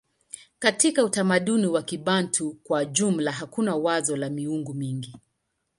Katika 0.59 1.03
utamaduni 1.03 1.67
wa 1.67 1.81
Kibantu 1.81 2.53
kwa 2.63 2.85
jumla 2.85 3.31
hakuna 3.31 3.75
wazo 3.75 4.15
la 4.17 4.29
miungu 4.29 4.73
mingi. 4.73 5.17